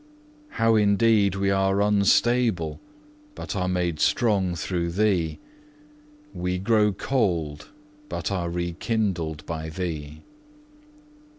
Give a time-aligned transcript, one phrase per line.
[0.57, 2.79] For indeed we are unstable,
[3.35, 5.37] but are made strong through Thee;
[6.33, 7.67] we grow cold,
[8.09, 10.23] but are rekindled by Thee.